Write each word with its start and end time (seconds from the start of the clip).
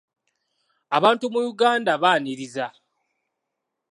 Abantu 0.97 1.25
mu 1.33 1.39
Uganda 1.51 1.91
baaniriza. 2.01 2.65